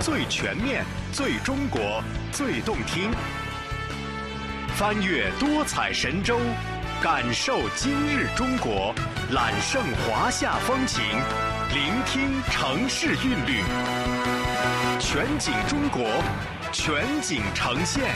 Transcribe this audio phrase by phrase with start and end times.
[0.00, 3.10] 最全面、最中国、最动听。
[4.76, 6.38] 翻越多彩神州，
[7.02, 8.94] 感受今日中国，
[9.32, 11.02] 揽胜华夏风情，
[11.74, 13.60] 聆听城市韵律。
[15.00, 16.04] 全景中国，
[16.72, 18.14] 全景呈现。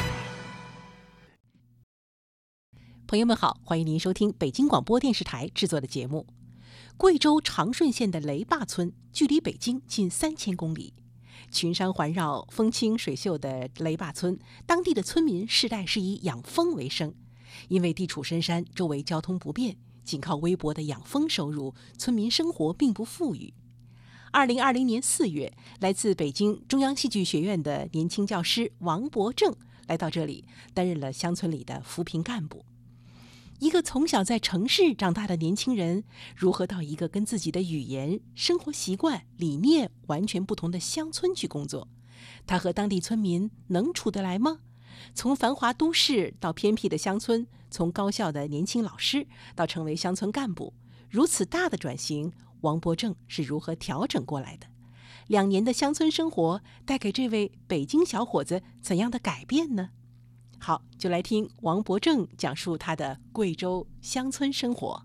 [3.08, 6.28] 朋友们好，欢迎您收听北京广播电视台制作的节目。
[6.96, 10.94] 贵州长顺县的雷坝村距离北京近三千公里，
[11.50, 17.14] 群山环绕、风清水秀的雷坝村，当地的村民世代是以养蜂为生。
[17.68, 23.52] 因为地处深山，周围交通不便，仅靠微薄的养蜂收入，村民生活并不富裕。
[24.30, 29.54] 二零二零年四月，来自北京中央戏剧学院的年轻教师王伯正
[29.86, 32.64] 来到这里，担任了乡村里的扶贫干部。
[33.62, 36.02] 一个从小在城市长大的年轻人，
[36.34, 41.86] 如何到一个跟自己的语言、生活习惯、理念完全不同的乡村去工作？
[42.44, 44.58] 他和当地村民能处得来吗？
[45.14, 50.74] 从繁华都市到偏僻的乡村，从高校的年轻老师到成为乡村干部，
[51.08, 52.32] 如此大的转型，
[52.62, 54.66] 王伯正是如何调整过来的？
[55.28, 59.90] 两年的乡村生活带给这位北京小伙子怎样的改变呢？
[60.64, 65.02] 好，就来听王伯正讲述他的贵州乡村生活。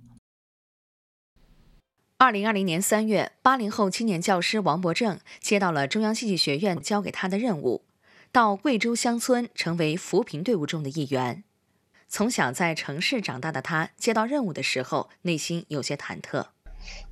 [2.20, 7.84] 二零二零年三月，八零后青年教师王伯正接到了中央戏剧学院交给他的任务，
[8.32, 11.44] 到贵州乡村成为扶贫队伍中的一员。
[12.08, 16.46] 从小在城市长大的他，接到任务的时候内心有些忐忑。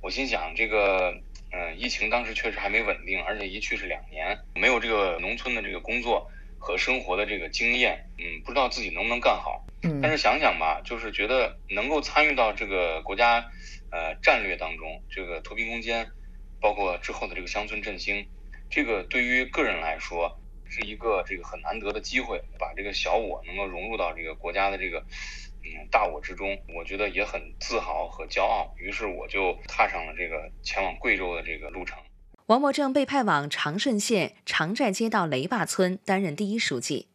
[0.00, 1.12] 我心想，这个，
[1.50, 6.30] 嗯，疫情当时确实还没稳定，而且一去是两年，没有这个农村的这个工作。
[6.66, 13.52] 和生活的这个经验，嗯，不知道自己能不能干好，嗯，但是想想吧，就是觉得能够参与到这个国家，
[13.92, 16.08] 呃，战略当中，这个脱贫攻坚，
[16.60, 18.26] 包括之后的这个乡村振兴，
[18.68, 24.98] 这个对于个人来说是一个这个很难得的机会，把这个小我能够融入到这个国家的这个，
[25.62, 31.96] 嗯，大我之中，我觉得也很自豪和骄傲，于是我就踏上了这个前往贵州的这个路程。
[32.46, 37.08] 王伯正被派往长顺县长寨街道雷坝村担任第一书记。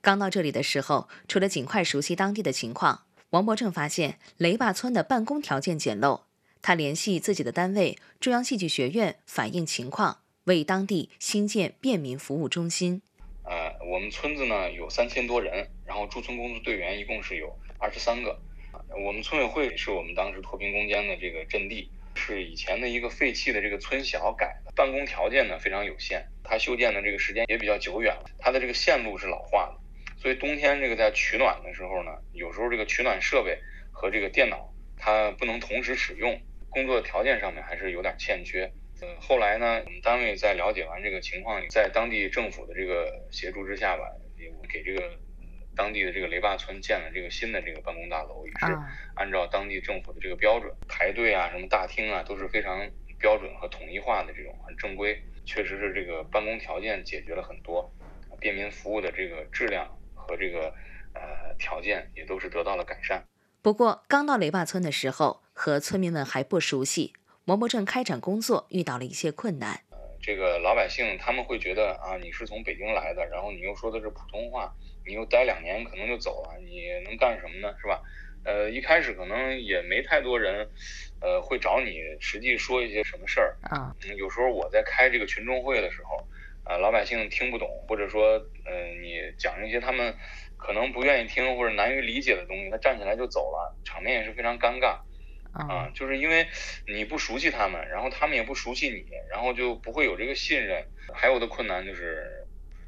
[0.00, 6.20] 刚到这里的时候，除了尽快熟悉当地的情况，王伯正发现雷坝村的办公条件简陋。
[6.62, 13.02] 他联系自己的单位中央戏剧学院反映情况，为当地新建便民服务中心。
[13.42, 18.38] 呃，我们村子呢有三千多人，然后驻村工作队员一共是有二十三个。
[19.04, 21.90] 我们村委会是我们当时脱贫攻坚的这个阵地。
[22.18, 33.56] 是以前的一个废弃的这个村小改的，办公条件呢非常有限，它修建的这个时间也比较久远了，它的这个线路是老化的，所以冬天这个在取暖的时候呢，有时候这个取暖设备
[33.92, 38.70] 和这个电脑它不能同时使用，工作条件上面还是有点欠缺。
[39.00, 44.02] 呃，后来呢，我们单位在了解完这个情况，在当地政府的这个协助之下吧，
[44.36, 45.08] 也给这个。
[45.78, 48.76] 当地的这个雷坝村建了这个新的这个办公大楼，也是
[49.14, 52.84] 按照当地政府的这个标准排队啊，什么大厅啊都是非常
[53.20, 57.88] 标准和统一化的这种很正规，确实是这个办公条件解决了很多，
[58.40, 60.74] 便民服务的这个质量和这个
[61.14, 63.24] 呃条件也都是得到了改善。
[63.62, 67.12] 不过刚到雷坝村的时候，和村民们还不熟悉，
[67.44, 69.82] 王伯正开展工作遇到了一些困难。
[70.28, 74.74] 呃，这个老百姓他们会觉得啊，你是从北京来的，然后你又说的是普通话。
[75.06, 77.74] 你又待两年，可能就走了，你能干什么呢？
[77.80, 78.02] 是吧？
[78.44, 80.68] 呃，一开始可能也没太多人，
[81.22, 83.96] 呃，会找你实际说一些什么事儿啊。
[84.18, 86.28] 有时候我在开这个群众会的时候，
[86.64, 90.14] 啊，老百姓听不懂，或者说，嗯，你讲一些他们
[90.58, 94.98] 可能不愿意听或者难于理解的东西，他站起来就走了，场面也是非常尴尬
[95.58, 95.90] 啊。
[95.94, 96.46] 就是因为
[96.86, 100.84] 你不熟悉他们，然后他们也不熟悉你，然后就不会有这个信任。
[101.12, 102.44] 还有的困难就是。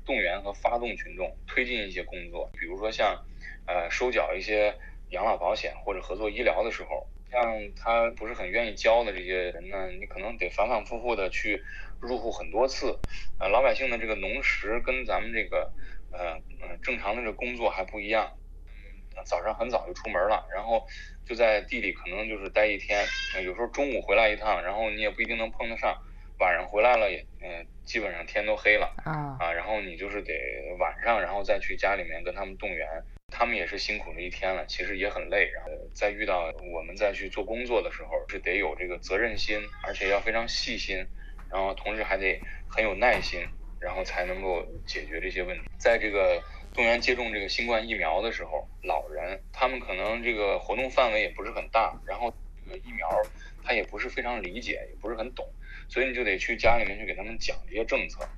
[0.06, 3.25] 动员和发动群众推进一些工作，比如说像，
[3.66, 4.75] 呃，收缴一些
[5.10, 7.41] 养老保险或者合作医疗的时候，像
[7.76, 11.62] 他不是很愿意交的这些人呢，你可能得反反复复的去
[12.00, 12.99] 入户很多次。
[13.38, 15.70] 呃，老百姓的这个农时跟咱们这个，
[16.11, 18.32] 呃，嗯，正常的这工作还不一样。
[19.20, 20.87] 嗯，早上很早就出门了，然后
[21.26, 23.05] 就在地里可能就是待一天，
[23.44, 25.96] 有时候中午回来一趟，然后你也不一定能碰得上。
[26.38, 30.32] 晚上回来了也，嗯，基本上天都黑了啊啊，然后你就是得
[30.78, 32.88] 晚上，然后再去家里面跟他们动员，
[33.28, 35.50] 他们也是辛苦了一天了，其实也很累。
[35.55, 41.06] 然后再遇到我们再去做工作的时候，是得有这个责任心，而且要非常细心，
[41.50, 42.40] 然后同时还得
[42.70, 43.46] 很有耐心，
[43.78, 45.64] 然后才能够解决这些问题。
[45.78, 52.32] 在这个动员接种这个新冠疫苗的时候，老人他们可能这个活动范围也不是很大，然后
[52.64, 53.08] 这个疫苗
[53.62, 55.46] 他也不是非常理解，也不是很懂。
[55.88, 58.28] 所以你就得去家里面去给他们讲这些政策，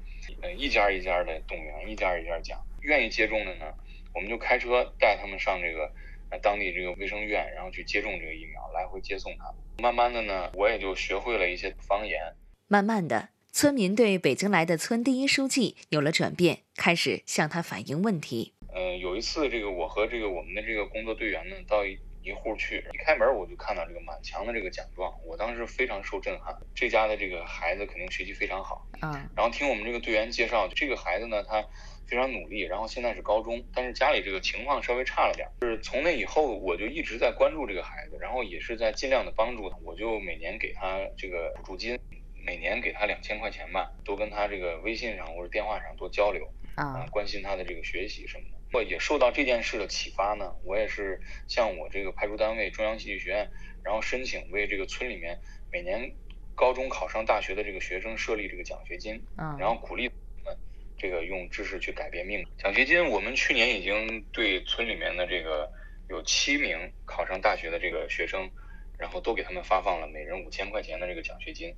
[0.41, 3.75] 呃，一家一家的动员，一家一家讲，愿意接种的呢，
[4.15, 5.93] 我们就开车带他们上这个
[6.41, 9.55] 当地这个卫生院，然后去接种这个疫苗，来回接送他们。
[9.79, 12.35] 慢慢的呢，我也就学会了一些方言。
[12.69, 13.29] 慢慢的，
[13.63, 18.53] 村民对北京来的村第一书记有了转变，开始向他反映问题。
[18.75, 26.53] 呃，有一次，这个我和这个我们的这个工作队员呢，到一一户去，一开门我就看到这个满墙的这个奖状，我当时非常受震撼。
[26.75, 31.65] 这家的这个孩子肯定学习非常好，嗯，然后听我们这个队员介绍，这个孩子呢，他
[32.09, 35.49] 非常努力，然后现在是高中，但是家里这个情况稍微差了点。
[35.61, 39.77] 就是从那以后，我就一直在关注这个孩子，然后也是在尽量的帮助他。
[39.85, 41.97] 我就每年给他这个补助金，
[42.45, 48.59] 每年给他两千块钱吧，多跟他这个微信上或者电话上多交流，啊，关心他的这个学习什么的。
[48.73, 53.51] 我也受到这件事的启发呢，我也是向我这个派出单位中央戏剧学院，
[53.85, 55.39] 然后申请为这个村里面
[55.71, 56.11] 每年
[56.55, 60.59] 高中考上大学的这个学生设立这个奖学金，嗯，然后鼓励他们
[60.97, 62.47] 这个用知识去改变命运。
[62.57, 65.71] 奖学金我们去年已经对村里面的这个
[66.09, 68.51] 有七名考上大学的这个学生，
[68.99, 71.75] 然后都给他们发放了每人五千块钱的这个奖学金。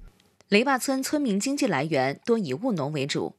[0.51, 3.35] 雷坝村村民经济来源多以务农为主。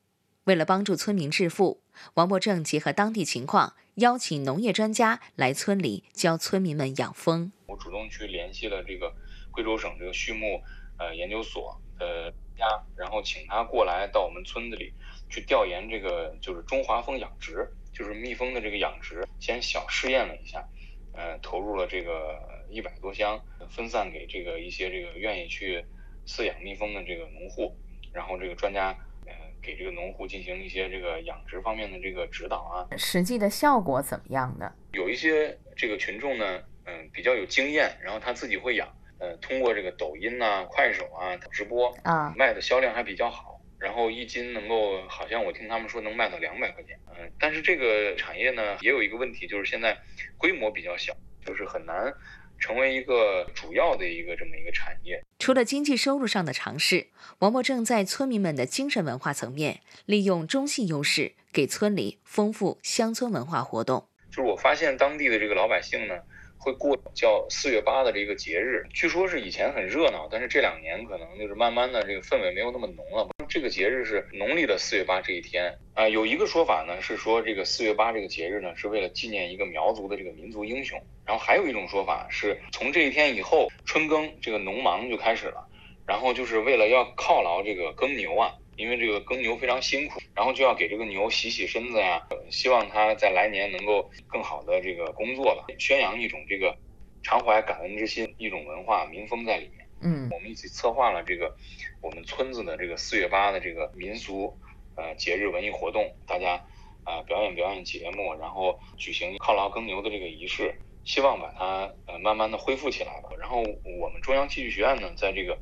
[0.46, 1.84] 为了帮助村民致富，
[2.16, 7.52] 王伯正结合当地情况，邀请农业专家来村里教村民们养蜂。
[7.68, 9.14] 我主动去联系了这个
[9.52, 10.60] 贵州省这个畜牧
[10.98, 12.66] 呃研究所的家，
[12.98, 14.92] 然后请他过来到我们村子里
[15.30, 20.68] 去调研这个就是中华蜂养殖，就是蜜蜂的这个养殖，先小试验了一下，
[21.14, 22.42] 呃，投入了这个
[22.72, 25.86] 一百多箱，分散给这个一些这个愿意去
[26.26, 27.76] 饲养蜜蜂的这个农户，
[28.14, 28.96] 然后这个专家
[29.26, 29.34] 呃。
[29.66, 34.72] 给这个农户进行一些这个养殖方面的这个指导啊，实际的效果怎么样的？
[34.92, 38.88] 有一些这个群众呢，嗯，比较有经验，然后他自己会养，
[39.18, 49.98] 呃，通过这个抖音呐、快手啊直播啊，卖的销量还比较好，然后一斤能够，好像我听他们说能卖到两百块钱，嗯，但是这个产业呢，也有一个问题，就是现在
[50.38, 51.12] 规模比较小，
[51.44, 52.14] 就是很难。
[52.60, 55.24] 成为一个主要的一个这么一个产业。
[55.40, 57.08] 除了经济收入上的尝试，
[57.40, 64.08] 王默正在村民们的精神文化层面，利用中戏优势，给村里丰富乡村文化活动。
[64.30, 66.16] 就是我发现当地的这个老百姓呢。
[66.58, 73.28] 会过叫四月八的这个节日，据说是以前很热闹，但是这两年可能就是慢慢的这个氛围没有那么浓了。
[73.48, 85.68] 这个节日是农历的四月八这一天啊，有一个说法呢是说这个四月八这个节日呢是为了纪念一个苗族的这个民族英雄，然后还有一种说法是从这一天以后春耕这个农忙就开始了，
[86.06, 88.52] 然后就是为了要犒劳这个耕牛啊。
[88.78, 96.76] 因为这个耕牛非常辛苦，然后就要给这个牛洗洗身子呀，希望它在来年能够更好的这个工作吧，宣扬一种这个
[97.24, 99.85] 常怀感恩之心，一种文化民风在里面。
[100.06, 101.56] 嗯，我们一起策划了这个
[102.00, 104.56] 我们村子的这个四月八的这个民俗
[104.96, 106.64] 呃节日文艺活动，大家
[107.04, 113.30] 啊表演表演节目，然后举行犒劳耕牛的这个仪式，希望把它呃慢慢的恢复起来吧。
[113.40, 113.64] 然后
[114.00, 115.58] 我们中央戏剧学院呢，在这个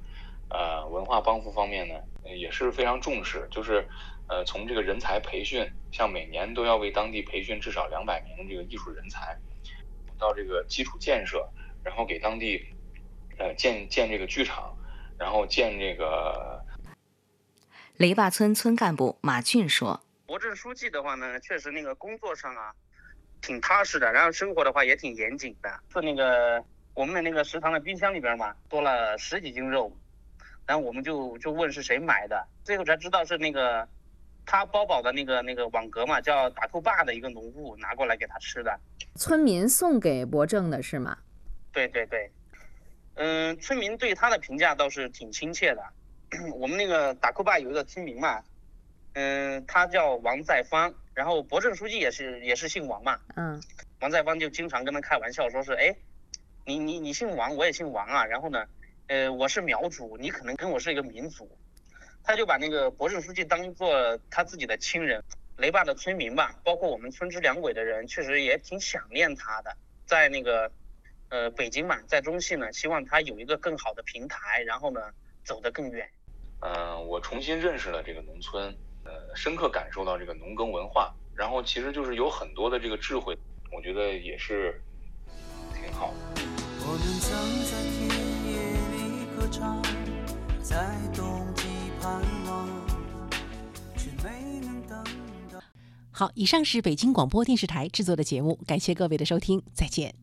[0.49, 1.95] 呃文化帮扶方面呢。
[2.25, 3.85] 也是非常重视，就是，
[4.29, 9.37] 呃，从这个人才培训，像每年都要为当地培训至少两百名这个艺术人才，
[10.17, 11.45] 到这个基础建设，
[11.83, 12.65] 然后给当地，
[13.43, 14.73] 呃，建建这个剧场，
[15.19, 16.63] 然后建这个。
[17.97, 22.73] 雷坝村村干部马俊说：“国政书记的话呢，确实那个工作上啊，
[23.41, 25.69] 挺踏实的，然后生活的话也挺严谨的。
[25.91, 29.91] 是那个我们的那个食堂的冰箱里边嘛，多了十几斤肉。”
[30.65, 33.85] 然后我们就就问是谁买的，最后才知道是那个
[34.45, 38.79] 他包保的那个那个网格嘛，叫打兔坝的一个农户拿过来给他吃的。
[39.17, 41.17] 村民送给伯正的是吗？
[41.73, 42.31] 对对对，
[43.15, 45.83] 嗯，村民对他的评价倒是挺亲切的。
[46.55, 48.43] 我们那个打扣坝有一个村民嘛，
[49.13, 53.19] 嗯，他叫王在芳，然后博正书记也是也是姓王嘛。
[53.35, 53.61] 嗯。
[53.99, 55.95] 王在芳就经常跟他开玩笑说是，哎，
[56.65, 58.65] 你你你姓王，我也姓王啊，然后呢？
[59.07, 61.49] 呃，我是苗族，你可能跟我是一个民族，
[62.23, 65.23] 他就把那个博正书记当做他自己的亲人。
[65.57, 69.77] 雷坝的村民吧，包括我们村支两委的人，确实也挺想念他的。
[70.05, 70.71] 在那个，
[71.33, 75.01] 呃，北京嘛，在中戏呢，希望他有一个更好的平台，然后呢，
[75.43, 76.07] 走得更远。
[76.59, 78.65] 嗯，我重新认识了这个农村，
[79.03, 83.35] 呃，深刻感受到这个农耕文化，然后其实就是有很多的这个智慧，
[83.75, 84.79] 我觉得也是
[85.73, 86.43] 挺好的。
[86.85, 87.33] 我们曾
[87.65, 87.81] 在
[90.61, 90.85] 在
[91.15, 91.63] 冬季
[91.99, 92.69] 盼望，
[93.97, 95.03] 却没能等
[95.51, 95.59] 到。
[96.11, 100.11] 好，以上是北京广播电视台制作的节目，感谢各位的收听，再见。